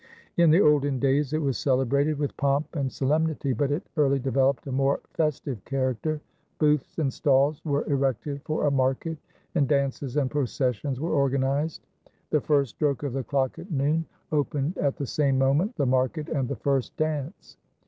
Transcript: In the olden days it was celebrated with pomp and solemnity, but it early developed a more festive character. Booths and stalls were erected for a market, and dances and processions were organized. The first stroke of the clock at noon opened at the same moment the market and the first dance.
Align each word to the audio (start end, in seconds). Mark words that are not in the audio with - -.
In 0.35 0.49
the 0.49 0.61
olden 0.61 0.97
days 0.97 1.31
it 1.31 1.43
was 1.43 1.59
celebrated 1.59 2.17
with 2.17 2.35
pomp 2.35 2.75
and 2.75 2.91
solemnity, 2.91 3.53
but 3.53 3.71
it 3.71 3.85
early 3.95 4.17
developed 4.17 4.65
a 4.65 4.71
more 4.71 4.99
festive 5.13 5.63
character. 5.63 6.19
Booths 6.57 6.97
and 6.97 7.13
stalls 7.13 7.63
were 7.63 7.83
erected 7.85 8.41
for 8.41 8.65
a 8.65 8.71
market, 8.71 9.19
and 9.53 9.67
dances 9.67 10.17
and 10.17 10.31
processions 10.31 10.99
were 10.99 11.13
organized. 11.13 11.85
The 12.31 12.41
first 12.41 12.71
stroke 12.77 13.03
of 13.03 13.13
the 13.13 13.23
clock 13.23 13.59
at 13.59 13.69
noon 13.69 14.05
opened 14.31 14.75
at 14.79 14.95
the 14.95 15.05
same 15.05 15.37
moment 15.37 15.75
the 15.75 15.85
market 15.85 16.29
and 16.29 16.49
the 16.49 16.55
first 16.55 16.97
dance. 16.97 17.57